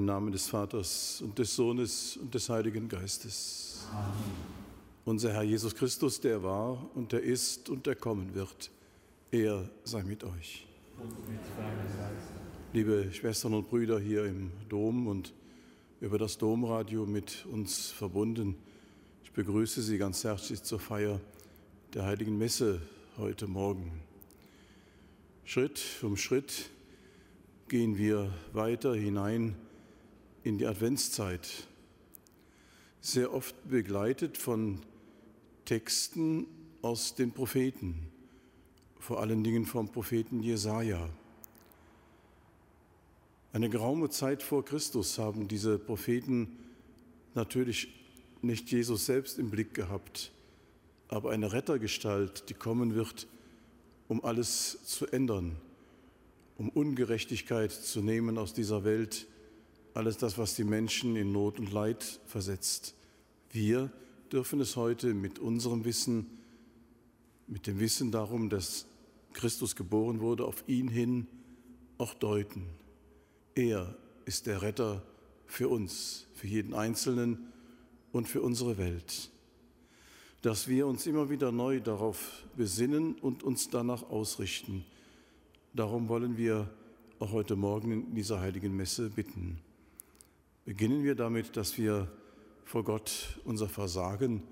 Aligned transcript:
Im 0.00 0.06
Namen 0.06 0.32
des 0.32 0.46
Vaters 0.48 1.20
und 1.20 1.38
des 1.38 1.54
Sohnes 1.54 2.16
und 2.16 2.34
des 2.34 2.48
Heiligen 2.48 2.88
Geistes. 2.88 3.86
Amen. 3.92 4.14
Unser 5.04 5.34
Herr 5.34 5.42
Jesus 5.42 5.74
Christus, 5.74 6.18
der 6.18 6.42
war 6.42 6.88
und 6.94 7.12
der 7.12 7.22
ist 7.22 7.68
und 7.68 7.84
der 7.84 7.96
kommen 7.96 8.34
wird, 8.34 8.70
er 9.30 9.68
sei 9.84 10.02
mit 10.02 10.24
euch. 10.24 10.66
Und 10.98 11.10
mit 11.28 11.38
Liebe 12.72 13.12
Schwestern 13.12 13.52
und 13.52 13.68
Brüder 13.68 14.00
hier 14.00 14.24
im 14.24 14.50
Dom 14.70 15.06
und 15.06 15.34
über 16.00 16.16
das 16.16 16.38
Domradio 16.38 17.04
mit 17.04 17.44
uns 17.52 17.88
verbunden, 17.88 18.56
ich 19.22 19.32
begrüße 19.32 19.82
Sie 19.82 19.98
ganz 19.98 20.24
herzlich 20.24 20.62
zur 20.62 20.80
Feier 20.80 21.20
der 21.92 22.06
Heiligen 22.06 22.38
Messe 22.38 22.80
heute 23.18 23.46
Morgen. 23.46 24.00
Schritt 25.44 25.82
um 26.00 26.16
Schritt 26.16 26.70
gehen 27.68 27.98
wir 27.98 28.32
weiter 28.54 28.94
hinein 28.94 29.56
in 30.42 30.58
die 30.58 30.66
Adventszeit, 30.66 31.48
sehr 33.00 33.32
oft 33.32 33.54
begleitet 33.68 34.38
von 34.38 34.80
Texten 35.64 36.46
aus 36.82 37.14
den 37.14 37.32
Propheten, 37.32 38.08
vor 38.98 39.20
allen 39.20 39.44
Dingen 39.44 39.66
vom 39.66 39.90
Propheten 39.90 40.42
Jesaja. 40.42 41.08
Eine 43.52 43.68
geraume 43.68 44.10
Zeit 44.10 44.42
vor 44.42 44.64
Christus 44.64 45.18
haben 45.18 45.48
diese 45.48 45.78
Propheten 45.78 46.56
natürlich 47.34 47.88
nicht 48.42 48.70
Jesus 48.70 49.06
selbst 49.06 49.38
im 49.38 49.50
Blick 49.50 49.74
gehabt, 49.74 50.32
aber 51.08 51.30
eine 51.30 51.52
Rettergestalt, 51.52 52.48
die 52.48 52.54
kommen 52.54 52.94
wird, 52.94 53.26
um 54.08 54.24
alles 54.24 54.84
zu 54.84 55.06
ändern, 55.06 55.56
um 56.56 56.68
Ungerechtigkeit 56.68 57.72
zu 57.72 58.00
nehmen 58.00 58.38
aus 58.38 58.54
dieser 58.54 58.84
Welt, 58.84 59.26
alles 59.94 60.16
das, 60.16 60.38
was 60.38 60.54
die 60.54 60.64
Menschen 60.64 61.16
in 61.16 61.32
Not 61.32 61.58
und 61.58 61.72
Leid 61.72 62.20
versetzt. 62.26 62.94
Wir 63.50 63.90
dürfen 64.32 64.60
es 64.60 64.76
heute 64.76 65.14
mit 65.14 65.38
unserem 65.38 65.84
Wissen, 65.84 66.26
mit 67.46 67.66
dem 67.66 67.80
Wissen 67.80 68.12
darum, 68.12 68.48
dass 68.48 68.86
Christus 69.32 69.76
geboren 69.76 70.20
wurde, 70.20 70.44
auf 70.44 70.64
ihn 70.66 70.88
hin 70.88 71.26
auch 71.98 72.14
deuten. 72.14 72.66
Er 73.54 73.96
ist 74.24 74.46
der 74.46 74.62
Retter 74.62 75.02
für 75.46 75.68
uns, 75.68 76.26
für 76.34 76.46
jeden 76.46 76.74
Einzelnen 76.74 77.52
und 78.12 78.28
für 78.28 78.42
unsere 78.42 78.78
Welt. 78.78 79.30
Dass 80.42 80.68
wir 80.68 80.86
uns 80.86 81.06
immer 81.06 81.28
wieder 81.28 81.52
neu 81.52 81.80
darauf 81.80 82.44
besinnen 82.56 83.16
und 83.16 83.42
uns 83.42 83.68
danach 83.68 84.08
ausrichten. 84.08 84.84
Darum 85.74 86.08
wollen 86.08 86.36
wir 86.36 86.70
auch 87.18 87.32
heute 87.32 87.56
Morgen 87.56 87.92
in 87.92 88.14
dieser 88.14 88.40
heiligen 88.40 88.74
Messe 88.74 89.10
bitten. 89.10 89.58
Beginnen 90.70 91.02
wir 91.02 91.16
damit, 91.16 91.56
dass 91.56 91.78
wir 91.78 92.06
vor 92.64 92.84
Gott 92.84 93.40
unser 93.44 93.68
Versagen 93.68 94.44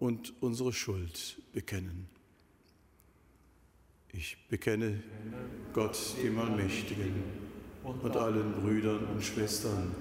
und 0.00 0.34
unsere 0.42 0.70
Schuld 0.70 1.40
bekennen. 1.54 2.08
Ich 4.12 4.36
bekenne 4.50 5.02
Gott, 5.72 5.98
dem 6.22 6.38
Allmächtigen, 6.38 7.14
und 7.84 8.14
allen 8.14 8.52
Brüdern 8.52 9.06
und 9.14 9.24
Schwestern, 9.24 9.94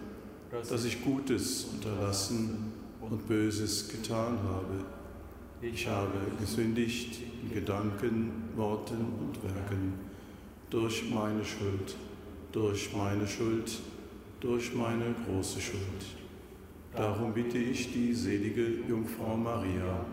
dass 0.52 0.84
ich 0.84 1.02
Gutes 1.06 1.64
unterlassen 1.64 2.74
und 3.00 3.26
Böses 3.30 3.88
getan 3.88 4.40
habe. 4.44 4.84
Ich 5.62 5.88
habe 5.88 6.20
gesündigt 6.38 7.22
in 7.44 7.54
Gedanken, 7.54 8.50
Worten 8.58 9.06
und 9.22 9.42
Werken, 9.42 9.94
durch 10.70 11.10
meine 11.10 11.46
Schuld, 11.46 11.96
durch 12.52 12.92
meine 12.92 13.26
Schuld, 13.26 13.72
durch 14.42 14.74
meine 14.74 15.16
große 15.26 15.62
Schuld. 15.62 16.06
Darum 16.94 17.34
bitte 17.34 17.58
ich 17.58 17.94
die 17.94 18.14
selige 18.14 18.68
Jungfrau 18.88 19.38
Maria, 19.38 20.06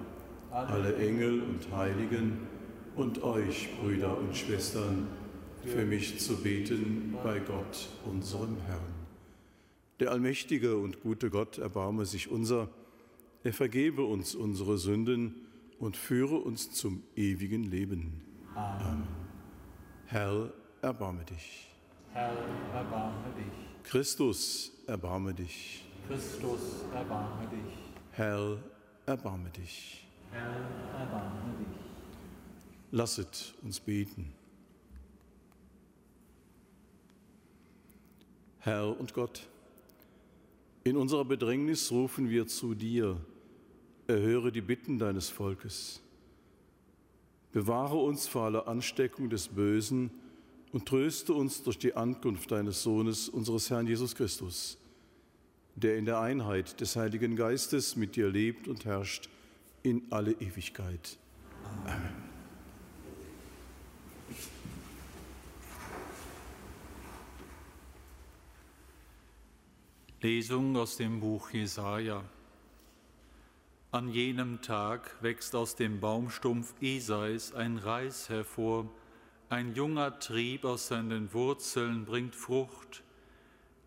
alle 0.50 0.96
Engel 0.96 1.42
und 1.42 1.72
Heiligen 1.76 2.46
und 2.94 3.22
euch, 3.22 3.68
Brüder 3.80 4.16
und 4.16 4.36
Schwestern, 4.36 5.08
für 5.64 5.84
mich 5.84 6.20
zu 6.20 6.36
beten 6.36 7.16
bei 7.24 7.40
Gott, 7.40 7.88
unserem 8.04 8.56
Herrn. 8.66 8.94
Der 9.98 10.12
allmächtige 10.12 10.76
und 10.76 11.00
gute 11.02 11.30
Gott 11.30 11.58
erbarme 11.58 12.04
sich 12.04 12.30
unser, 12.30 12.68
er 13.42 13.52
vergebe 13.52 14.04
uns 14.04 14.34
unsere 14.34 14.78
Sünden 14.78 15.34
und 15.80 15.96
führe 15.96 16.36
uns 16.36 16.70
zum 16.70 17.02
ewigen 17.16 17.64
Leben. 17.64 18.22
Amen. 18.54 18.80
Amen. 18.80 19.08
Herr, 20.06 20.52
erbarme 20.82 21.24
dich. 21.24 21.68
Herr, 22.12 22.32
erbarme 22.74 23.34
dich. 23.36 23.68
Christus, 23.88 24.70
erbarme 24.86 25.32
dich. 25.32 25.82
Christus, 26.06 26.60
erbarme 26.92 27.48
dich. 27.48 27.74
Herr, 28.10 28.58
erbarme 29.06 29.48
dich. 29.48 30.06
Herr, 30.30 31.00
erbarme 31.00 31.54
dich. 31.58 31.80
Lasset 32.90 33.54
uns 33.62 33.80
beten. 33.80 34.30
Herr 38.58 39.00
und 39.00 39.14
Gott, 39.14 39.48
in 40.84 40.98
unserer 40.98 41.24
Bedrängnis 41.24 41.90
rufen 41.90 42.28
wir 42.28 42.46
zu 42.46 42.74
dir, 42.74 43.18
erhöre 44.06 44.52
die 44.52 44.60
Bitten 44.60 44.98
deines 44.98 45.30
Volkes. 45.30 46.02
Bewahre 47.52 47.96
uns 47.96 48.28
vor 48.28 48.42
aller 48.42 48.68
Ansteckung 48.68 49.30
des 49.30 49.48
Bösen, 49.48 50.10
und 50.72 50.86
tröste 50.86 51.32
uns 51.32 51.62
durch 51.62 51.78
die 51.78 51.94
Ankunft 51.94 52.50
deines 52.50 52.82
Sohnes, 52.82 53.28
unseres 53.28 53.70
Herrn 53.70 53.86
Jesus 53.86 54.14
Christus, 54.14 54.78
der 55.74 55.96
in 55.96 56.04
der 56.04 56.20
Einheit 56.20 56.80
des 56.80 56.96
Heiligen 56.96 57.36
Geistes 57.36 57.96
mit 57.96 58.16
dir 58.16 58.28
lebt 58.28 58.68
und 58.68 58.84
herrscht 58.84 59.28
in 59.82 60.02
alle 60.10 60.32
Ewigkeit. 60.32 61.18
Amen. 61.64 62.28
Lesung 70.20 70.76
aus 70.76 70.96
dem 70.96 71.20
Buch 71.20 71.50
Jesaja. 71.50 72.24
An 73.92 74.08
jenem 74.08 74.60
Tag 74.62 75.16
wächst 75.22 75.54
aus 75.54 75.76
dem 75.76 76.00
Baumstumpf 76.00 76.74
Esais 76.82 77.54
ein 77.54 77.78
Reis 77.78 78.28
hervor, 78.28 78.90
ein 79.50 79.74
junger 79.74 80.18
Trieb 80.18 80.64
aus 80.64 80.88
seinen 80.88 81.32
Wurzeln 81.32 82.04
bringt 82.04 82.36
Frucht. 82.36 83.02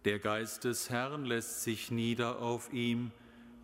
Der 0.05 0.17
Geist 0.17 0.63
des 0.63 0.89
Herrn 0.89 1.25
lässt 1.25 1.61
sich 1.61 1.91
nieder 1.91 2.39
auf 2.39 2.73
ihm, 2.73 3.11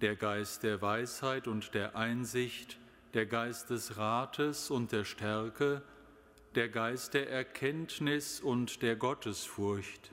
der 0.02 0.16
Geist 0.16 0.62
der 0.62 0.82
Weisheit 0.82 1.48
und 1.48 1.74
der 1.74 1.96
Einsicht, 1.96 2.78
der 3.16 3.26
Geist 3.26 3.72
des 3.72 3.98
Rates 3.98 4.70
und 4.70 4.92
der 4.92 5.06
Stärke, 5.06 5.82
der 6.54 6.70
Geist 6.70 7.16
der 7.16 7.32
Erkenntnis 7.32 8.42
und 8.42 8.84
der 8.84 8.96
Gottesfurcht. 8.96 10.12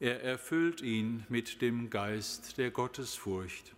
Er 0.00 0.24
erfüllt 0.24 0.80
ihn 0.80 1.24
mit 1.28 1.62
dem 1.62 1.88
Geist 1.88 2.58
der 2.58 2.72
Gottesfurcht. 2.72 3.76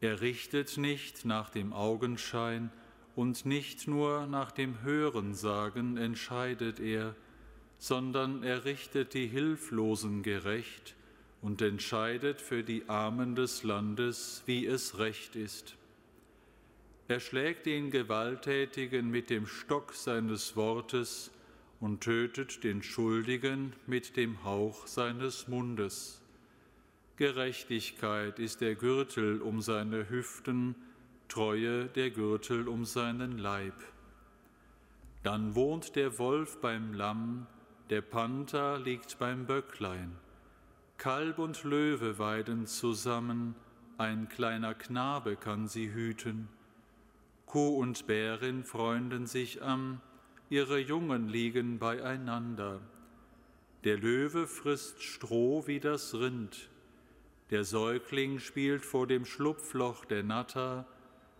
Er 0.00 0.20
richtet 0.20 0.78
nicht 0.78 1.24
nach 1.24 1.50
dem 1.50 1.72
Augenschein, 1.72 2.70
und 3.16 3.44
nicht 3.46 3.88
nur 3.88 4.26
nach 4.26 4.52
dem 4.52 4.82
Hörensagen 4.82 5.96
entscheidet 5.96 6.80
er, 6.80 7.14
sondern 7.78 8.42
er 8.42 8.64
richtet 8.64 9.14
die 9.14 9.26
Hilflosen 9.26 10.22
gerecht 10.22 10.94
und 11.42 11.62
entscheidet 11.62 12.40
für 12.40 12.62
die 12.62 12.88
Armen 12.88 13.34
des 13.34 13.62
Landes, 13.62 14.42
wie 14.46 14.66
es 14.66 14.98
recht 14.98 15.36
ist. 15.36 15.76
Er 17.08 17.18
schlägt 17.18 17.66
den 17.66 17.90
Gewalttätigen 17.90 19.10
mit 19.10 19.30
dem 19.30 19.46
Stock 19.46 19.94
seines 19.94 20.54
Wortes 20.54 21.32
und 21.80 22.02
tötet 22.02 22.62
den 22.62 22.82
Schuldigen 22.82 23.72
mit 23.86 24.16
dem 24.16 24.44
Hauch 24.44 24.86
seines 24.86 25.48
Mundes. 25.48 26.22
Gerechtigkeit 27.16 28.38
ist 28.38 28.60
der 28.60 28.74
Gürtel 28.74 29.40
um 29.42 29.60
seine 29.60 30.08
Hüften, 30.08 30.74
Treue 31.30 31.86
der 31.86 32.10
Gürtel 32.10 32.66
um 32.66 32.84
seinen 32.84 33.38
Leib. 33.38 33.76
Dann 35.22 35.54
wohnt 35.54 35.94
der 35.94 36.18
Wolf 36.18 36.60
beim 36.60 36.92
Lamm, 36.92 37.46
der 37.88 38.00
Panther 38.00 38.80
liegt 38.80 39.20
beim 39.20 39.46
Böcklein. 39.46 40.16
Kalb 40.98 41.38
und 41.38 41.62
Löwe 41.62 42.18
weiden 42.18 42.66
zusammen, 42.66 43.54
ein 43.96 44.28
kleiner 44.28 44.74
Knabe 44.74 45.36
kann 45.36 45.68
sie 45.68 45.92
hüten. 45.92 46.48
Kuh 47.46 47.78
und 47.78 48.08
Bärin 48.08 48.64
freunden 48.64 49.26
sich 49.26 49.62
an, 49.62 50.00
ihre 50.48 50.80
Jungen 50.80 51.28
liegen 51.28 51.78
beieinander. 51.78 52.80
Der 53.84 53.98
Löwe 53.98 54.48
frisst 54.48 55.00
Stroh 55.00 55.64
wie 55.68 55.78
das 55.78 56.12
Rind, 56.12 56.70
der 57.50 57.62
Säugling 57.62 58.40
spielt 58.40 58.84
vor 58.84 59.06
dem 59.06 59.24
Schlupfloch 59.24 60.04
der 60.04 60.24
Natter, 60.24 60.86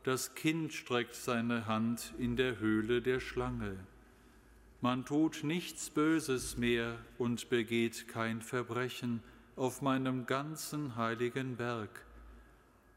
das 0.02 0.34
Kind 0.34 0.72
streckt 0.72 1.14
seine 1.14 1.66
Hand 1.66 2.14
in 2.18 2.36
der 2.36 2.58
Höhle 2.58 3.02
der 3.02 3.20
Schlange. 3.20 3.76
Man 4.80 5.04
tut 5.04 5.44
nichts 5.44 5.90
Böses 5.90 6.56
mehr 6.56 6.96
und 7.18 7.50
begeht 7.50 8.08
kein 8.08 8.40
Verbrechen 8.40 9.22
auf 9.56 9.82
meinem 9.82 10.24
ganzen 10.24 10.96
heiligen 10.96 11.56
Berg. 11.56 12.06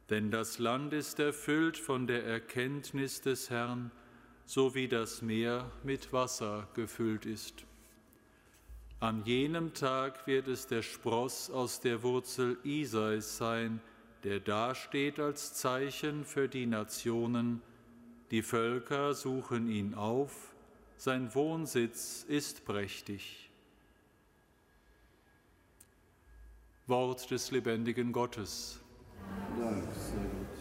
Denn 0.10 0.32
das 0.32 0.60
Land 0.60 0.94
ist 0.94 1.20
erfüllt 1.20 1.78
von 1.78 2.08
der 2.08 2.26
Erkenntnis 2.26 3.20
des 3.20 3.50
Herrn, 3.50 3.92
so 4.46 4.76
wie 4.76 4.88
das 4.88 5.22
Meer 5.22 5.70
mit 5.84 6.14
Wasser 6.14 6.68
gefüllt 6.74 7.26
ist. 7.26 7.66
An 9.02 9.26
jenem 9.26 9.74
Tag 9.74 10.26
wird 10.28 10.48
es 10.48 10.68
der 10.68 10.82
Spross 10.82 11.50
aus 11.50 11.82
der 11.82 12.04
Wurzel 12.04 12.58
Isais 12.64 13.36
sein, 13.38 13.82
der 14.24 14.40
dasteht 14.40 15.20
als 15.20 15.54
Zeichen 15.54 16.25
für 16.25 16.48
die 16.48 16.66
Nationen. 16.66 17.62
Die 18.31 18.42
Völker 18.42 19.14
suchen 19.14 19.68
ihn 19.68 19.94
auf, 19.94 20.54
sein 20.98 21.34
Wohnsitz 21.36 22.25
ist 22.28 22.66
prächtig. 22.66 23.50
Wort 26.88 27.31
des 27.31 27.52
lebendigen 27.52 28.12
Gottes. 28.12 28.80
Dank 29.58 29.84
sei 29.94 30.18
Gott. 30.18 30.53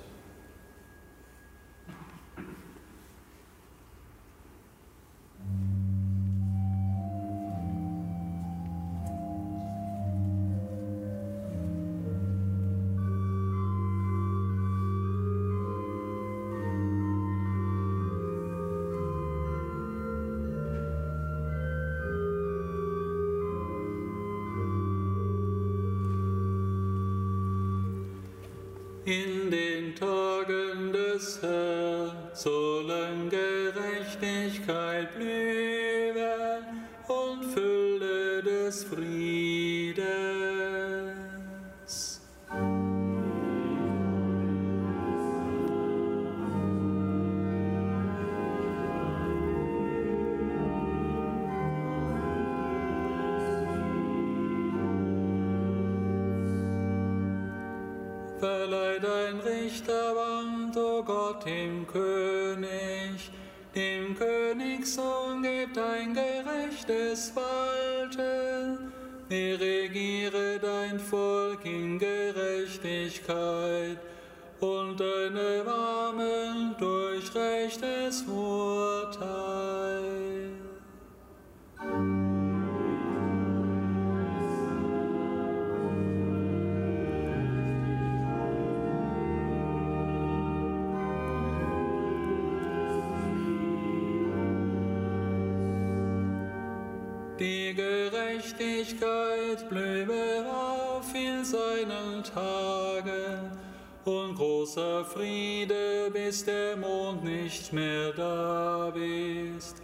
In 29.13 29.51
den 29.51 29.95
Tagen 29.95 30.91
des 30.91 31.43
Herrn 31.43 32.17
Gerechtigkeit 73.27 73.99
und 74.61 74.99
deine 74.99 75.65
Armen 75.67 75.82
Die 97.39 97.75
Gerechtigkeit 97.75 99.69
blühe 99.69 100.45
auf 100.47 101.15
in 101.15 101.43
seinen 101.45 102.23
Tagen 102.23 103.51
und 104.05 104.35
großer 104.35 105.05
Friede, 105.05 106.11
bis 106.13 106.45
der 106.45 106.77
Mond 106.77 107.25
nicht 107.25 107.73
mehr 107.73 108.13
da 108.13 108.93
ist. 108.95 109.83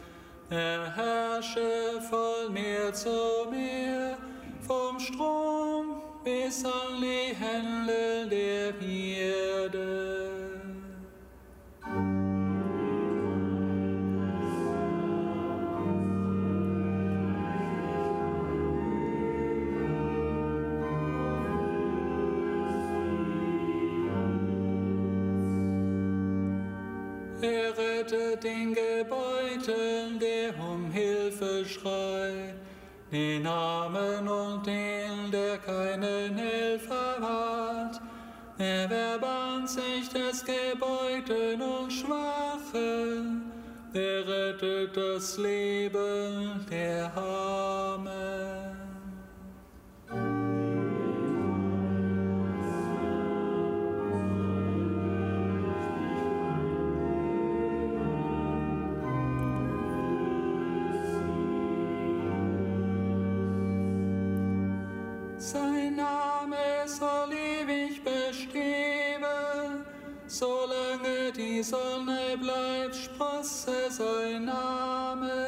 Er 0.50 0.94
herrsche 0.94 2.00
von 2.10 2.52
Meer 2.52 2.92
zu 2.92 3.46
Meer, 3.50 4.18
vom 4.66 5.00
Strom 5.00 6.02
bis 6.22 6.64
an 6.64 7.00
die 7.00 7.34
Hände 7.34 8.28
der 8.30 8.68
Erde. 8.68 8.97
Den 33.10 33.46
Armen 33.46 34.28
und 34.28 34.66
den, 34.66 35.30
der 35.30 35.58
keinen 35.58 36.36
Helfer 36.36 37.16
hat. 37.20 38.00
Er 38.58 38.90
erbarmt 38.90 39.68
sich 39.70 40.08
des 40.08 40.44
Gebeuten 40.44 41.62
und 41.62 41.92
Schwachen, 41.92 43.50
er 43.92 44.26
rettet 44.26 44.96
das 44.96 45.38
Leben 45.38 46.66
der 46.70 47.10
Armen. 47.16 47.37
Name 65.98 66.86
soll 66.86 67.32
ewig 67.32 68.02
bestehen, 68.04 69.24
solange 70.28 71.32
die 71.36 71.60
Sonne 71.62 72.36
bleibt, 72.40 72.94
sprosse 72.94 73.90
sein 73.90 74.44
Name. 74.44 75.46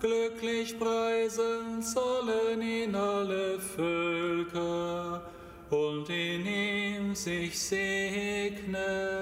Glücklich 0.00 0.78
preisen 0.78 1.82
sollen 1.82 2.62
ihn 2.62 2.94
alle 2.94 3.58
Völker 3.58 5.22
und 5.70 6.08
in 6.08 6.46
ihm 6.46 7.14
sich 7.16 7.58
segnen. 7.58 9.17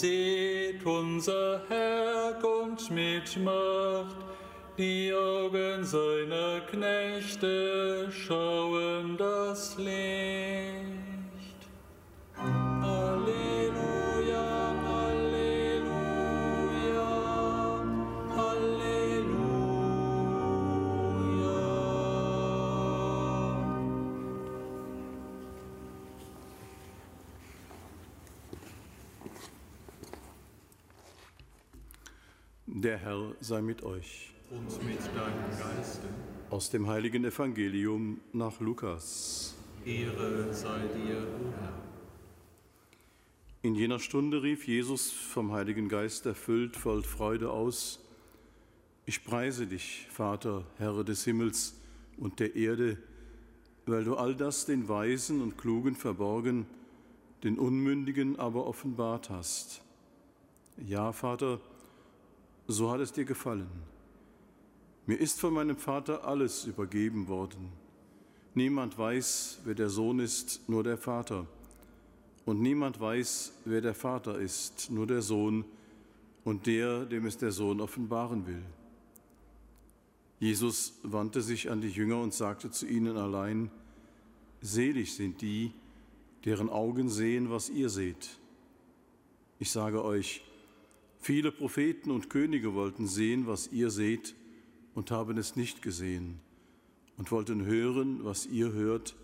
Seht, 0.00 0.84
unser 0.86 1.60
Herr 1.68 2.32
kommt 2.40 2.90
mit 2.90 3.36
Macht, 3.44 4.16
die 4.78 5.12
Augen 5.12 5.84
seiner 5.84 6.60
Knechte 6.60 8.10
schauen 8.10 9.18
das 9.18 9.76
Licht. 9.76 10.51
Der 32.82 32.98
Herr 32.98 33.36
sei 33.38 33.62
mit 33.62 33.84
euch. 33.84 34.32
Und 34.50 34.66
mit 34.84 34.98
deinem 34.98 35.50
Geiste. 35.50 36.02
Aus 36.50 36.68
dem 36.68 36.88
heiligen 36.88 37.24
Evangelium 37.24 38.20
nach 38.32 38.58
Lukas. 38.58 39.54
Ehre 39.86 40.52
sei 40.52 40.80
dir, 40.88 41.18
o 41.18 41.52
Herr. 41.60 41.74
In 43.62 43.76
jener 43.76 44.00
Stunde 44.00 44.42
rief 44.42 44.66
Jesus 44.66 45.12
vom 45.12 45.52
Heiligen 45.52 45.88
Geist 45.88 46.26
erfüllt 46.26 46.74
voll 46.74 47.04
Freude 47.04 47.52
aus, 47.52 48.00
Ich 49.06 49.22
preise 49.22 49.68
dich, 49.68 50.08
Vater, 50.10 50.64
Herr 50.78 51.04
des 51.04 51.22
Himmels 51.22 51.76
und 52.16 52.40
der 52.40 52.56
Erde, 52.56 52.98
weil 53.86 54.02
du 54.02 54.16
all 54.16 54.34
das 54.34 54.66
den 54.66 54.88
Weisen 54.88 55.40
und 55.40 55.56
Klugen 55.56 55.94
verborgen, 55.94 56.66
den 57.44 57.60
Unmündigen 57.60 58.40
aber 58.40 58.66
offenbart 58.66 59.30
hast. 59.30 59.82
Ja, 60.84 61.12
Vater, 61.12 61.60
so 62.66 62.90
hat 62.90 63.00
es 63.00 63.12
dir 63.12 63.24
gefallen. 63.24 63.70
Mir 65.06 65.18
ist 65.18 65.40
von 65.40 65.52
meinem 65.52 65.76
Vater 65.76 66.24
alles 66.24 66.64
übergeben 66.64 67.28
worden. 67.28 67.72
Niemand 68.54 68.96
weiß, 68.96 69.60
wer 69.64 69.74
der 69.74 69.88
Sohn 69.88 70.20
ist, 70.20 70.68
nur 70.68 70.84
der 70.84 70.98
Vater. 70.98 71.46
Und 72.44 72.60
niemand 72.60 73.00
weiß, 73.00 73.52
wer 73.64 73.80
der 73.80 73.94
Vater 73.94 74.38
ist, 74.38 74.90
nur 74.90 75.06
der 75.06 75.22
Sohn 75.22 75.64
und 76.44 76.66
der, 76.66 77.04
dem 77.04 77.26
es 77.26 77.38
der 77.38 77.52
Sohn 77.52 77.80
offenbaren 77.80 78.46
will. 78.46 78.62
Jesus 80.38 80.94
wandte 81.02 81.40
sich 81.40 81.70
an 81.70 81.80
die 81.80 81.88
Jünger 81.88 82.20
und 82.20 82.34
sagte 82.34 82.70
zu 82.70 82.86
ihnen 82.86 83.16
allein, 83.16 83.70
Selig 84.60 85.14
sind 85.14 85.40
die, 85.40 85.72
deren 86.44 86.68
Augen 86.68 87.08
sehen, 87.08 87.50
was 87.50 87.68
ihr 87.68 87.88
seht. 87.88 88.38
Ich 89.58 89.70
sage 89.70 90.04
euch, 90.04 90.44
viele 91.22 91.52
Propheten 91.52 92.10
und 92.10 92.28
Könige 92.28 92.74
wollten 92.74 93.06
sehen, 93.06 93.46
was 93.46 93.68
ihr 93.68 93.90
seht, 93.90 94.34
und 94.94 95.10
haben 95.10 95.38
es 95.38 95.56
nicht 95.56 95.80
gesehen, 95.80 96.40
und 97.16 97.30
wollten 97.30 97.64
hören, 97.64 98.24
was 98.24 98.44
ihr 98.46 98.72
hört, 98.72 99.14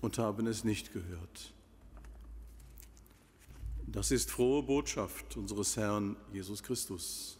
und 0.00 0.18
haben 0.18 0.46
es 0.46 0.64
nicht 0.64 0.92
gehört. 0.92 1.52
Das 3.86 4.10
ist 4.10 4.30
frohe 4.30 4.62
Botschaft 4.62 5.36
unseres 5.36 5.76
Herrn 5.76 6.16
Jesus 6.32 6.62
Christus. 6.62 7.38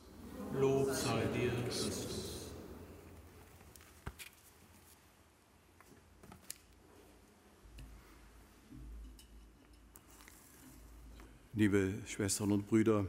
Lob 0.60 0.92
sei 0.92 1.24
dir, 1.26 1.50
Christus. 1.64 2.52
Liebe 11.54 11.94
Schwestern 12.04 12.52
und 12.52 12.66
Brüder, 12.66 13.06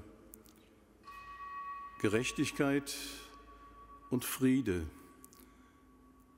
Gerechtigkeit 2.00 2.96
und 4.12 4.24
Friede, 4.24 4.86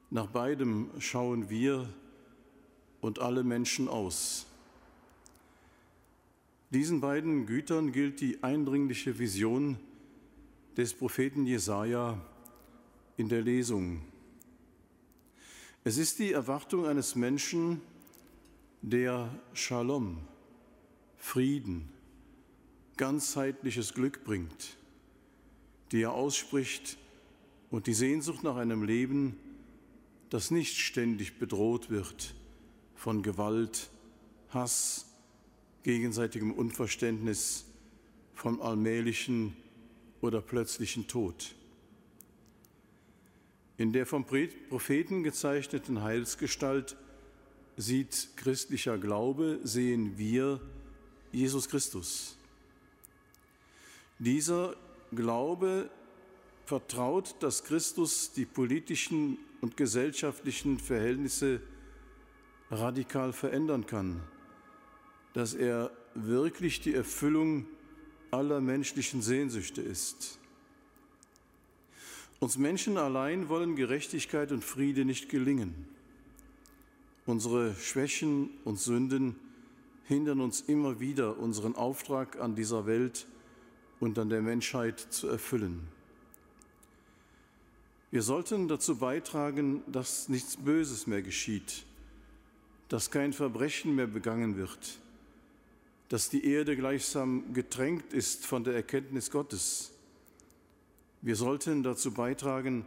nach 0.10 0.28
beidem 0.28 0.90
schauen 1.00 1.50
wir 1.50 1.90
und 3.02 3.20
alle 3.20 3.44
Menschen 3.44 3.90
aus. 3.90 4.46
Diesen 6.70 7.02
beiden 7.02 7.46
Gütern 7.46 7.92
gilt 7.92 8.22
die 8.22 8.42
eindringliche 8.42 9.20
Vision 9.20 9.78
des 10.78 10.94
Propheten 10.94 11.46
Jesaja 11.46 12.24
in 13.18 13.28
der 13.28 13.42
Lesung. 13.42 14.02
Es 15.84 15.98
ist 15.98 16.20
die 16.20 16.32
Erwartung 16.32 16.86
eines 16.86 17.16
Menschen, 17.16 17.82
der 18.82 19.30
Shalom, 19.54 20.20
Frieden, 21.18 21.90
ganzheitliches 22.96 23.94
Glück 23.94 24.24
bringt, 24.24 24.79
die 25.92 26.02
er 26.02 26.14
ausspricht 26.14 26.98
und 27.70 27.88
die 27.88 27.94
Sehnsucht 27.94 28.44
nach 28.44 28.56
einem 28.56 28.84
Leben, 28.84 29.38
das 30.30 30.52
nicht 30.52 30.78
ständig 30.78 31.40
bedroht 31.40 31.90
wird 31.90 32.36
von 32.96 33.24
Gewalt, 33.24 33.90
Hass, 34.50 35.06
gegenseitigem 35.84 36.52
Unverständnis, 36.52 37.66
vom 38.34 38.62
allmählichen 38.62 39.56
oder 40.22 40.42
plötzlichen 40.42 41.08
Tod. 41.08 41.56
In 43.78 43.94
der 43.94 44.06
vom 44.06 44.26
Propheten 44.26 45.24
gezeichneten 45.24 46.02
Heilsgestalt 46.02 46.98
sieht 47.78 48.30
christlicher 48.36 48.98
Glaube, 48.98 49.60
sehen 49.64 50.18
wir 50.18 50.60
Jesus 51.32 51.70
Christus. 51.70 52.36
Dieser 54.20 54.76
Glaube 55.16 55.90
vertraut, 56.66 57.36
dass 57.40 57.64
Christus 57.64 58.32
die 58.32 58.46
politischen 58.46 59.40
und 59.62 59.76
gesellschaftlichen 59.76 60.78
Verhältnisse 60.78 61.62
radikal 62.70 63.34
verändern 63.34 63.88
kann, 63.88 64.22
dass 65.34 65.56
er 65.56 65.92
wirklich 66.14 66.82
die 66.82 66.94
Erfüllung 66.94 67.66
aller 68.30 68.62
menschlichen 68.62 69.24
Sehnsüchte 69.24 69.82
ist. 69.82 70.38
Uns 72.40 72.58
Menschen 72.58 72.98
allein 72.98 73.50
wollen 73.50 73.76
Gerechtigkeit 73.76 74.52
und 74.52 74.64
Friede 74.64 75.06
nicht 75.06 75.30
gelingen. 75.30 75.74
Unsere 77.26 77.74
Schwächen 77.76 78.52
und 78.64 78.80
Sünden 78.80 79.36
hindern 80.06 80.40
uns 80.40 80.62
immer 80.62 81.00
wieder, 81.00 81.38
unseren 81.40 81.76
Auftrag 81.76 82.40
an 82.40 82.56
dieser 82.56 82.86
Welt 82.86 83.18
zu 83.18 83.39
und 84.00 84.18
an 84.18 84.30
der 84.30 84.42
Menschheit 84.42 85.00
zu 85.00 85.28
erfüllen. 85.28 85.88
Wir 88.12 88.24
sollten 88.24 88.68
dazu 88.68 88.98
beitragen, 88.98 89.84
dass 89.86 90.30
nichts 90.30 90.58
Böses 90.58 91.06
mehr 91.06 91.22
geschieht, 91.22 91.86
dass 92.88 93.12
kein 93.12 93.34
Verbrechen 93.34 93.96
mehr 93.96 94.08
begangen 94.08 94.58
wird, 94.58 95.00
dass 96.08 96.30
die 96.30 96.44
Erde 96.44 96.76
gleichsam 96.76 97.54
getränkt 97.54 98.14
ist 98.14 98.48
von 98.48 98.64
der 98.64 98.74
Erkenntnis 98.74 99.30
Gottes. 99.30 99.92
Wir 101.22 101.36
sollten 101.36 101.84
dazu 101.84 102.12
beitragen, 102.12 102.86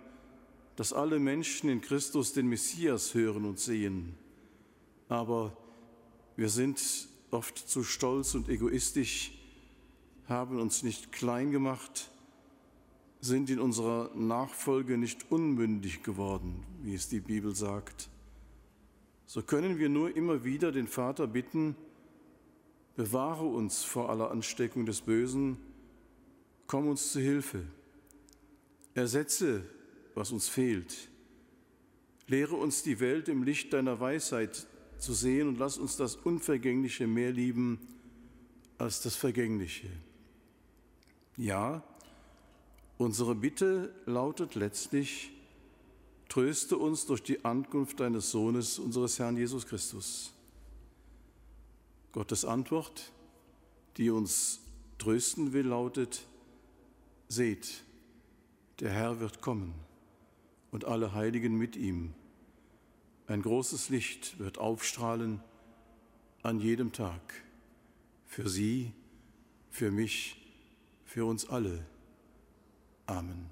dass 0.74 0.92
alle 0.92 1.20
Menschen 1.20 1.68
in 1.68 1.80
Christus 1.80 2.32
den 2.32 2.48
Messias 2.48 3.14
hören 3.14 3.44
und 3.44 3.60
sehen. 3.60 4.14
Aber 5.08 5.56
wir 6.34 6.48
sind 6.48 6.80
oft 7.30 7.56
zu 7.58 7.84
stolz 7.84 8.34
und 8.34 8.48
egoistisch, 8.48 9.32
haben 10.32 10.58
uns 10.58 10.82
nicht 10.82 11.12
klein 11.12 11.52
gemacht, 11.52 12.10
sind 13.20 13.50
in 13.50 13.60
unserer 13.60 14.10
Nachfolge 14.16 14.98
nicht 14.98 15.30
unmündig 15.30 16.02
geworden, 16.02 16.64
wie 16.82 16.94
es 16.94 17.08
die 17.08 17.20
Bibel 17.20 17.54
sagt. 17.54 18.08
So 19.26 19.42
können 19.42 19.78
wir 19.78 19.88
nur 19.88 20.16
immer 20.16 20.44
wieder 20.44 20.72
den 20.72 20.88
Vater 20.88 21.28
bitten, 21.28 21.76
bewahre 22.96 23.44
uns 23.44 23.84
vor 23.84 24.10
aller 24.10 24.30
Ansteckung 24.30 24.86
des 24.86 25.02
Bösen, 25.02 25.56
komm 26.66 26.88
uns 26.88 27.12
zu 27.12 27.20
Hilfe, 27.20 27.64
ersetze, 28.94 29.62
was 30.14 30.32
uns 30.32 30.48
fehlt, 30.48 31.08
lehre 32.26 32.56
uns 32.56 32.82
die 32.82 32.98
Welt 32.98 33.28
im 33.28 33.44
Licht 33.44 33.72
deiner 33.72 34.00
Weisheit 34.00 34.66
zu 34.98 35.12
sehen 35.12 35.48
und 35.48 35.58
lass 35.58 35.78
uns 35.78 35.96
das 35.96 36.16
Unvergängliche 36.16 37.06
mehr 37.06 37.30
lieben 37.30 37.78
als 38.78 39.00
das 39.00 39.14
Vergängliche. 39.14 39.88
Ja, 41.36 41.82
unsere 42.98 43.34
Bitte 43.34 43.94
lautet 44.04 44.54
letztlich, 44.54 45.30
tröste 46.28 46.76
uns 46.76 47.06
durch 47.06 47.22
die 47.22 47.44
Ankunft 47.44 48.00
deines 48.00 48.30
Sohnes, 48.30 48.78
unseres 48.78 49.18
Herrn 49.18 49.36
Jesus 49.36 49.66
Christus. 49.66 50.32
Gottes 52.12 52.44
Antwort, 52.44 53.10
die 53.96 54.10
uns 54.10 54.60
trösten 54.98 55.54
will, 55.54 55.68
lautet, 55.68 56.26
seht, 57.28 57.82
der 58.80 58.90
Herr 58.90 59.20
wird 59.20 59.40
kommen 59.40 59.74
und 60.70 60.84
alle 60.84 61.14
Heiligen 61.14 61.56
mit 61.56 61.76
ihm. 61.76 62.12
Ein 63.26 63.40
großes 63.40 63.88
Licht 63.88 64.38
wird 64.38 64.58
aufstrahlen 64.58 65.40
an 66.42 66.60
jedem 66.60 66.92
Tag, 66.92 67.20
für 68.26 68.50
sie, 68.50 68.92
für 69.70 69.90
mich, 69.90 70.41
für 71.12 71.26
uns 71.26 71.46
alle. 71.50 71.84
Amen. 73.06 73.50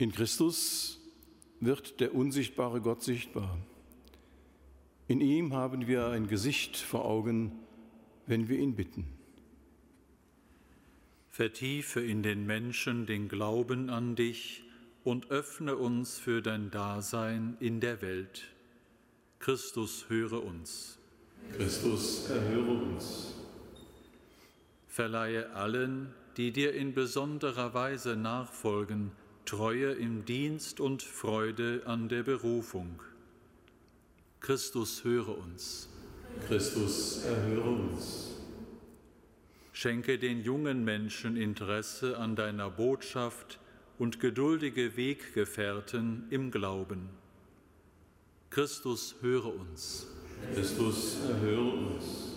In 0.00 0.12
Christus 0.12 1.00
wird 1.58 1.98
der 1.98 2.14
unsichtbare 2.14 2.80
Gott 2.80 3.02
sichtbar. 3.02 3.58
In 5.08 5.20
ihm 5.20 5.54
haben 5.54 5.88
wir 5.88 6.06
ein 6.06 6.28
Gesicht 6.28 6.76
vor 6.76 7.04
Augen, 7.04 7.50
wenn 8.26 8.48
wir 8.48 8.60
ihn 8.60 8.76
bitten. 8.76 9.06
Vertiefe 11.30 12.00
in 12.00 12.22
den 12.22 12.46
Menschen 12.46 13.06
den 13.06 13.28
Glauben 13.28 13.90
an 13.90 14.14
dich 14.14 14.62
und 15.02 15.32
öffne 15.32 15.76
uns 15.76 16.16
für 16.16 16.42
dein 16.42 16.70
Dasein 16.70 17.56
in 17.58 17.80
der 17.80 18.00
Welt. 18.00 18.44
Christus 19.40 20.08
höre 20.08 20.44
uns. 20.44 20.98
Christus 21.56 22.30
erhöre 22.30 22.82
uns. 22.82 23.34
Verleihe 24.86 25.50
allen, 25.54 26.14
die 26.36 26.52
dir 26.52 26.72
in 26.74 26.94
besonderer 26.94 27.74
Weise 27.74 28.14
nachfolgen, 28.14 29.10
Treue 29.48 29.92
im 29.92 30.26
Dienst 30.26 30.78
und 30.78 31.02
Freude 31.02 31.80
an 31.86 32.10
der 32.10 32.22
Berufung. 32.22 33.00
Christus 34.40 35.04
höre 35.04 35.38
uns. 35.38 35.88
Christus 36.46 37.24
erhöre 37.24 37.70
uns. 37.70 38.42
Schenke 39.72 40.18
den 40.18 40.42
jungen 40.42 40.84
Menschen 40.84 41.38
Interesse 41.38 42.18
an 42.18 42.36
deiner 42.36 42.68
Botschaft 42.68 43.58
und 43.98 44.20
geduldige 44.20 44.98
Weggefährten 44.98 46.26
im 46.28 46.50
Glauben. 46.50 47.08
Christus 48.50 49.14
höre 49.22 49.46
uns. 49.46 50.08
Christus 50.54 51.20
erhöre 51.26 51.70
uns. 51.70 52.36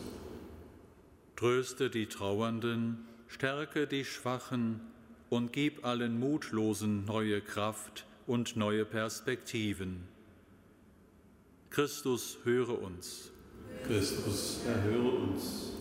Tröste 1.36 1.90
die 1.90 2.06
Trauernden, 2.06 3.06
stärke 3.28 3.86
die 3.86 4.06
Schwachen 4.06 4.80
und 5.32 5.54
gib 5.54 5.86
allen 5.86 6.20
Mutlosen 6.20 7.06
neue 7.06 7.40
Kraft 7.40 8.06
und 8.28 8.58
neue 8.58 8.84
Perspektiven. 8.84 10.04
Christus 11.70 12.38
höre 12.44 12.82
uns. 12.82 13.32
Christus 13.88 14.60
erhöre 14.68 15.10
uns. 15.10 15.72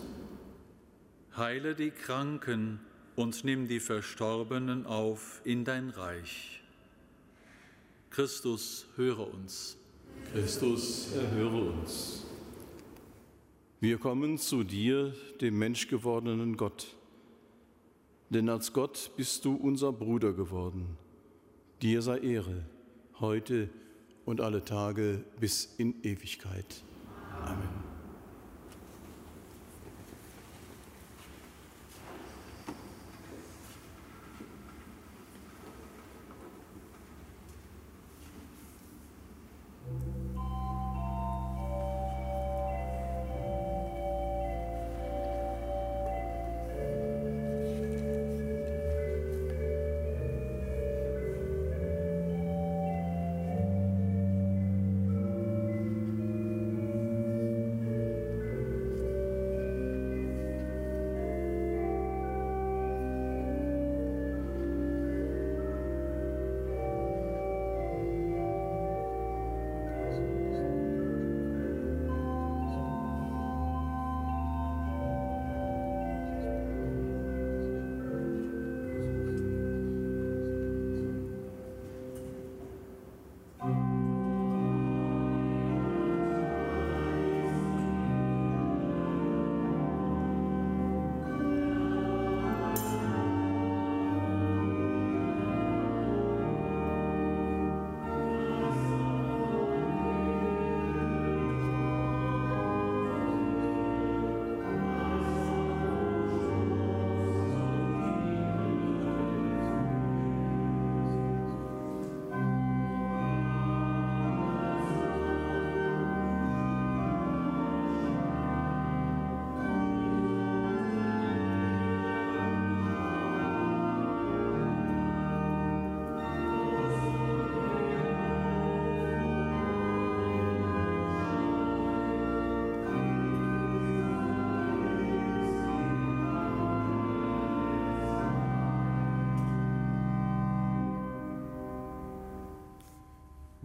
Heile 1.35 1.75
die 1.75 1.91
Kranken 1.91 2.79
und 3.17 3.43
nimm 3.43 3.67
die 3.67 3.81
Verstorbenen 3.81 4.85
auf 4.85 5.41
in 5.43 5.65
dein 5.65 5.89
Reich. 5.89 6.63
Christus 8.09 8.85
höre 8.95 9.33
uns. 9.33 9.75
Christus 10.31 11.11
erhöre 11.13 11.71
uns. 11.71 12.25
Wir 13.81 13.97
kommen 13.97 14.37
zu 14.37 14.63
dir, 14.63 15.13
dem 15.41 15.59
menschgewordenen 15.59 16.55
Gott. 16.55 16.95
Denn 18.31 18.47
als 18.47 18.71
Gott 18.71 19.11
bist 19.17 19.43
du 19.43 19.55
unser 19.55 19.91
Bruder 19.91 20.31
geworden. 20.31 20.97
Dir 21.81 22.01
sei 22.01 22.17
Ehre, 22.19 22.63
heute 23.19 23.69
und 24.25 24.39
alle 24.39 24.63
Tage 24.63 25.23
bis 25.39 25.75
in 25.77 26.01
Ewigkeit. 26.01 26.83
Amen. 27.43 27.90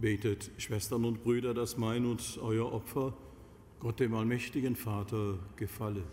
Betet, 0.07 0.53
Schwestern 0.59 1.05
und 1.05 1.25
Brüder, 1.25 1.53
dass 1.53 1.77
mein 1.79 2.07
und 2.07 2.39
euer 2.41 2.73
Opfer 2.73 3.13
Gott 3.81 3.99
dem 3.99 4.15
allmächtigen 4.15 4.77
Vater 4.77 5.37
gefalle. 5.57 6.05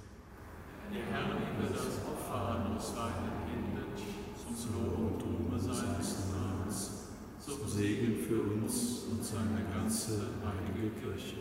Der 0.91 1.05
Herr 1.11 1.27
nehme 1.27 1.69
das 1.69 1.99
Opfer 2.03 2.75
aus 2.75 2.95
deinen 2.95 3.45
Händen 3.45 4.55
zum 4.57 4.83
Lob 4.83 4.97
und 4.97 5.21
Ruhme 5.21 5.59
seines 5.59 6.31
Namens, 6.31 7.09
zum 7.39 7.67
Segen 7.67 8.17
für 8.17 8.41
uns 8.41 9.03
und 9.11 9.23
seine 9.23 9.63
ganze 9.71 10.27
heilige 10.43 10.89
Kirche. 10.99 11.37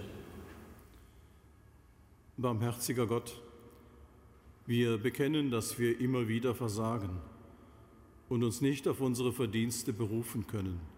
Barmherziger 2.36 3.06
Gott, 3.06 3.40
wir 4.66 4.98
bekennen, 4.98 5.50
dass 5.50 5.78
wir 5.78 5.98
immer 5.98 6.28
wieder 6.28 6.54
versagen 6.54 7.18
und 8.28 8.44
uns 8.44 8.60
nicht 8.60 8.86
auf 8.88 9.00
unsere 9.00 9.32
Verdienste 9.32 9.94
berufen 9.94 10.46
können. 10.46 10.91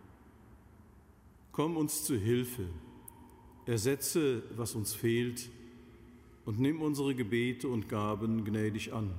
Komm 1.55 1.77
uns 1.77 2.03
zu 2.03 2.17
Hilfe, 2.17 2.65
ersetze, 3.65 4.43
was 4.57 4.75
uns 4.75 4.93
fehlt, 4.93 5.49
und 6.45 6.59
nimm 6.59 6.83
unsere 6.83 7.15
Gebete 7.15 7.69
und 7.69 7.89
Gaben 7.89 8.45
gnädig 8.45 8.93
an. 8.93 9.13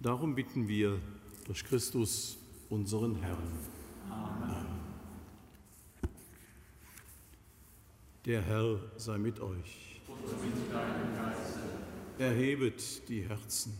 Darum 0.00 0.34
bitten 0.34 0.68
wir 0.68 0.98
durch 1.46 1.64
Christus, 1.64 2.36
unseren 2.68 3.16
Herrn. 3.22 3.58
Amen. 4.10 4.66
Der 8.26 8.42
Herr 8.42 8.78
sei 8.98 9.16
mit 9.16 9.40
euch. 9.40 10.02
Und 10.08 10.44
mit 10.44 10.70
deinem 10.70 11.16
Geiste. 11.16 11.60
Erhebet 12.18 13.08
die 13.08 13.22
Herzen. 13.22 13.72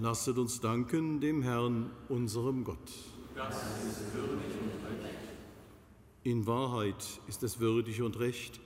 Lasset 0.00 0.38
uns 0.38 0.58
danken 0.58 1.20
dem 1.20 1.42
Herrn, 1.42 1.90
unserem 2.08 2.64
Gott. 2.64 2.90
Das 3.34 3.54
ist 3.54 4.14
würdig 4.14 4.56
und. 4.62 4.75
In 6.26 6.44
Wahrheit 6.48 7.20
ist 7.28 7.44
es 7.44 7.60
würdig 7.60 8.02
und 8.02 8.18
recht, 8.18 8.58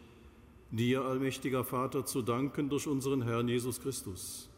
dir, 0.71 1.03
allmächtiger 1.03 1.63
Vater, 1.63 2.07
zu 2.07 2.23
danken 2.23 2.71
durch 2.71 2.87
unseren 2.87 3.21
Herrn 3.21 3.49
Jesus 3.49 3.83
Christus. 3.83 4.49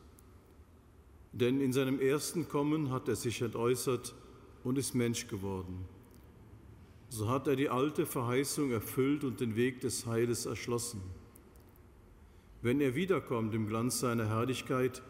Denn 1.33 1.61
in 1.61 1.73
seinem 1.73 1.99
ersten 1.99 2.49
Kommen 2.49 2.93
hat 2.93 3.09
er 3.09 3.17
sich 3.17 3.43
entäußert 3.43 4.15
und 4.63 4.79
ist 4.79 4.95
Mensch 4.95 5.27
geworden. 5.27 5.85
So 7.09 7.29
hat 7.29 7.49
er 7.49 7.57
die 7.57 7.71
alte 7.71 8.07
Verheißung 8.07 8.71
erfüllt 8.71 9.25
und 9.25 9.41
den 9.41 9.57
Weg 9.57 9.81
des 9.81 10.07
Heiles 10.07 10.47
erschlossen. 10.47 11.01
Wenn 12.61 12.81
er 12.81 12.95
wiederkommt 12.95 13.53
im 13.53 13.67
Glanz 13.67 13.99
seiner 13.99 14.29
Herrlichkeit, 14.29 15.03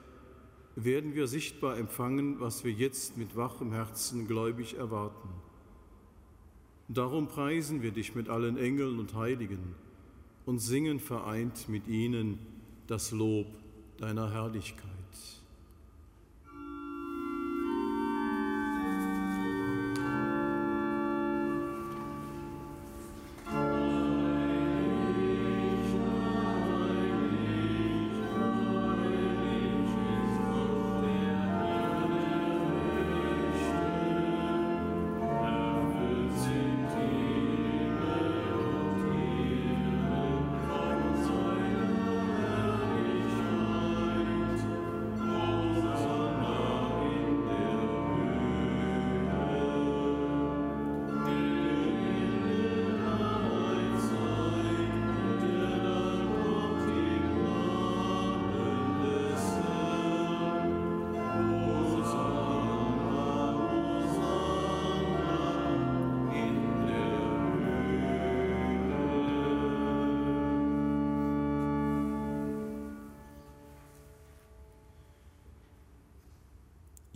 werden 0.77 1.15
wir 1.15 1.27
sichtbar 1.27 1.77
empfangen, 1.77 2.41
was 2.41 2.65
wir 2.65 2.73
jetzt 2.73 3.19
mit 3.19 3.37
wachem 3.37 3.71
Herzen 3.71 4.27
gläubig 4.27 4.79
erwarten. 4.79 5.42
Darum 6.95 7.27
preisen 7.27 7.83
wir 7.83 7.91
dich 7.91 8.15
mit 8.15 8.29
allen 8.29 8.59
Engeln 8.59 8.99
und 8.99 9.15
Heiligen 9.15 9.75
und 10.45 10.59
singen 10.59 11.01
vereint 11.01 11.69
mit 11.69 11.89
ihnen 11.89 12.39
das 12.87 13.13
Lob 13.13 13.47
deiner 13.97 14.31
Herrlichkeit. 14.31 14.92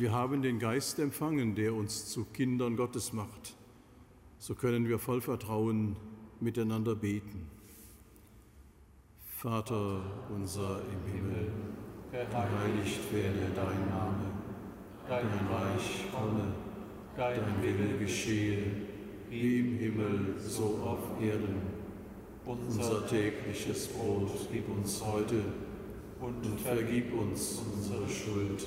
Wir 0.00 0.12
haben 0.12 0.40
den 0.40 0.58
Geist 0.58 0.98
empfangen, 0.98 1.54
der 1.54 1.74
uns 1.74 2.06
zu 2.06 2.24
Kindern 2.24 2.74
Gottes 2.74 3.12
macht. 3.12 3.54
So 4.38 4.54
können 4.54 4.88
wir 4.88 4.98
voll 4.98 5.20
Vertrauen 5.20 5.94
miteinander 6.40 6.94
beten. 6.94 7.50
Vater 9.26 10.00
unser 10.34 10.80
im 10.80 11.12
Himmel, 11.12 11.52
geheiligt 12.10 13.12
werde 13.12 13.52
dein 13.54 13.90
Name, 13.90 14.24
dein 15.06 15.26
Reich 15.26 16.06
komme, 16.10 16.54
dein 17.14 17.62
Wille 17.62 17.98
geschehe, 17.98 18.72
wie 19.28 19.58
im 19.58 19.76
Himmel, 19.76 20.34
so 20.38 20.80
auf 20.82 21.22
Erden. 21.22 21.60
Unser 22.46 23.06
tägliches 23.06 23.88
Brot 23.88 24.30
gib 24.50 24.66
uns 24.70 25.04
heute 25.04 25.44
und 26.22 26.58
vergib 26.58 27.12
uns 27.12 27.60
unsere 27.74 28.08
Schuld, 28.08 28.66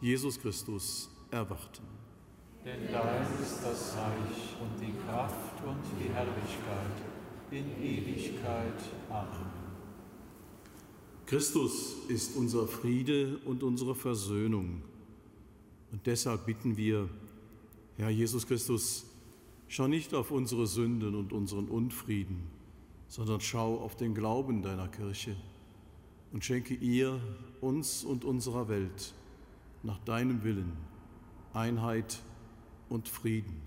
Jesus 0.00 0.40
Christus, 0.40 1.10
erwarten. 1.30 1.82
Denn 2.64 2.92
dein 2.92 3.26
ist 3.42 3.62
das 3.62 3.96
Reich 3.96 4.56
und 4.60 4.80
die 4.80 4.92
Kraft 5.06 5.64
und 5.66 5.78
die 5.98 6.08
Herrlichkeit 6.12 7.02
in 7.50 7.82
Ewigkeit. 7.82 8.80
Amen. 9.10 9.58
Christus 11.26 11.96
ist 12.08 12.36
unser 12.36 12.66
Friede 12.66 13.38
und 13.44 13.62
unsere 13.62 13.94
Versöhnung. 13.94 14.82
Und 15.90 16.06
deshalb 16.06 16.46
bitten 16.46 16.76
wir, 16.76 17.08
Herr 17.96 18.10
Jesus 18.10 18.46
Christus, 18.46 19.04
schau 19.66 19.88
nicht 19.88 20.14
auf 20.14 20.30
unsere 20.30 20.66
Sünden 20.66 21.14
und 21.14 21.32
unseren 21.32 21.68
Unfrieden, 21.68 22.44
sondern 23.08 23.40
schau 23.40 23.78
auf 23.78 23.96
den 23.96 24.14
Glauben 24.14 24.62
deiner 24.62 24.88
Kirche 24.88 25.36
und 26.32 26.44
schenke 26.44 26.74
ihr, 26.74 27.20
uns 27.60 28.04
und 28.04 28.24
unserer 28.24 28.68
Welt 28.68 29.14
nach 29.82 29.98
deinem 30.00 30.42
Willen 30.44 30.76
Einheit 31.52 32.20
und 32.88 33.08
Frieden. 33.08 33.60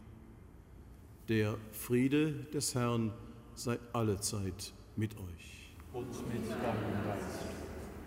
Der 1.27 1.57
Friede 1.71 2.33
des 2.53 2.75
Herrn 2.75 3.13
sei 3.55 3.79
allezeit 3.93 4.73
mit 4.95 5.15
euch. 5.17 5.75
Und 5.93 6.07
mit 6.33 6.49
deinem 6.49 7.03
Geist. 7.05 7.39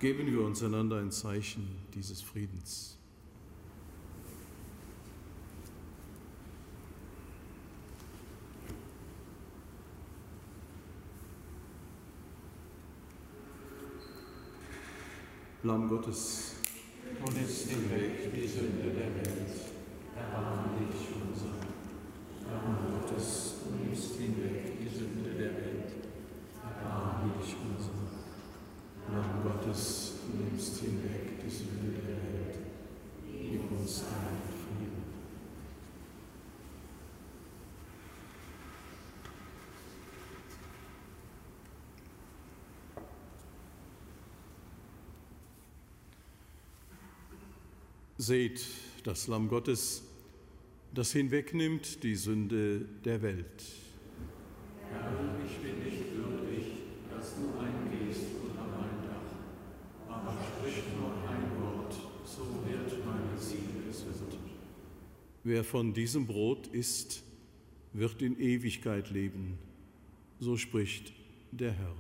Geben 0.01 0.27
wir 0.27 0.43
uns 0.43 0.63
einander 0.63 0.99
ein 0.99 1.11
Zeichen 1.11 1.67
dieses 1.95 2.21
Friedens. 2.21 2.99
Lamm 15.63 15.89
Gottes, 15.89 16.54
Nun 17.25 17.37
ist 17.43 17.71
hinweg 17.71 18.35
die 18.35 18.47
Sünde 18.47 18.93
der 18.93 19.15
Welt. 19.17 19.57
Erbarme 20.15 20.77
dich 20.77 21.09
unser. 21.17 21.57
Lamm 22.51 23.01
Gottes, 23.01 23.55
du 23.65 23.83
nimmst 23.83 24.17
hinweg 24.17 24.79
die 24.79 24.89
Sünde 24.95 25.31
der 25.31 25.55
Welt. 25.57 25.91
Erbarme 26.63 27.33
dich 27.41 27.57
unser. 27.65 27.97
Lamm 29.11 29.43
Gottes, 29.43 30.13
du 30.21 30.37
nimmst 30.37 30.81
hinweg 30.81 31.41
die 31.43 31.49
Sünde 31.49 31.97
der 31.97 32.21
Welt. 32.29 32.59
Gib 33.33 33.71
uns 33.73 34.03
deinen 34.03 34.45
Seht 48.17 48.65
das 49.03 49.27
Lamm 49.27 49.49
Gottes, 49.49 50.05
das 50.95 51.11
hinwegnimmt 51.11 52.05
die 52.05 52.15
Sünde 52.15 52.87
der 53.05 53.21
Welt. 53.23 53.65
Herr, 54.89 55.13
ich 55.45 55.57
bin 55.59 55.83
nicht 55.83 56.15
würdig, 56.15 56.65
dass 57.11 57.35
du 57.35 57.59
eingehst 57.59 58.27
unter 58.41 58.67
mein 58.71 59.03
Dach, 59.03 60.15
aber 60.15 60.37
sprich 60.45 60.85
nur 60.97 61.11
ein 61.29 61.61
Wort, 61.61 61.95
so 62.25 62.45
wird 62.65 63.05
meine 63.05 63.37
Seele 63.37 63.85
gesund. 63.89 64.39
Wer 65.43 65.65
von 65.65 65.93
diesem 65.93 66.29
Brot 66.29 66.69
isst, 66.69 67.25
wird 67.93 68.23
in 68.23 68.39
Ewigkeit 68.39 69.11
leben. 69.11 69.59
So 70.39 70.57
spricht 70.57 71.13
der 71.51 71.73
Herr. 71.73 71.97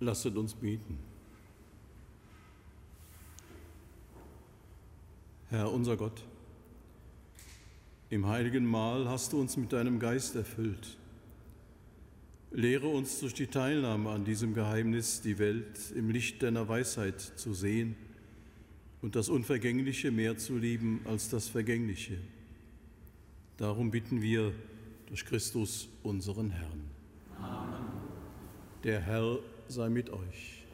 Lasset 0.00 0.36
uns 0.36 0.54
beten. 0.54 0.98
Herr 5.48 5.72
unser 5.72 5.96
Gott, 5.96 6.22
im 8.10 8.26
heiligen 8.26 8.66
Mahl 8.66 9.08
hast 9.08 9.32
du 9.32 9.40
uns 9.40 9.56
mit 9.56 9.72
deinem 9.72 9.98
Geist 9.98 10.36
erfüllt. 10.36 10.96
Lehre 12.50 12.88
uns 12.88 13.20
durch 13.20 13.34
die 13.34 13.46
Teilnahme 13.46 14.10
an 14.10 14.24
diesem 14.24 14.54
Geheimnis 14.54 15.22
die 15.22 15.38
Welt 15.38 15.92
im 15.94 16.10
Licht 16.10 16.42
deiner 16.42 16.68
Weisheit 16.68 17.20
zu 17.20 17.54
sehen 17.54 17.96
und 19.02 19.16
das 19.16 19.28
Unvergängliche 19.28 20.10
mehr 20.10 20.36
zu 20.36 20.56
lieben 20.56 21.00
als 21.04 21.28
das 21.28 21.48
Vergängliche. 21.48 22.18
Darum 23.56 23.90
bitten 23.90 24.20
wir 24.20 24.52
durch 25.06 25.24
Christus 25.24 25.88
unseren 26.02 26.50
Herrn. 26.50 26.84
Amen. 27.40 27.84
Der 28.84 29.00
Herr 29.00 29.38
sei 29.68 29.88
mit 29.88 30.10
euch. 30.10 30.64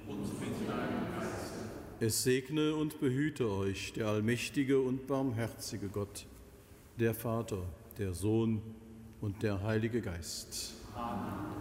Es 2.01 2.25
segne 2.25 2.75
und 2.75 3.01
behüte 3.01 3.49
euch 3.49 3.93
der 3.93 4.09
allmächtige 4.09 4.81
und 4.81 5.07
barmherzige 5.07 5.89
Gott, 5.89 6.27
der 6.99 7.15
Vater, 7.15 7.63
der 7.99 8.13
Sohn 8.13 8.61
und 9.21 9.43
der 9.43 9.63
Heilige 9.63 10.01
Geist. 10.01 10.75
Amen. 10.95 11.57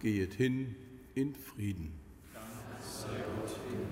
Gehet 0.00 0.34
hin 0.34 0.74
in 1.14 1.34
Frieden. 1.34 1.92
Dank 2.32 2.44
sei 2.82 3.08
Gott. 3.08 3.83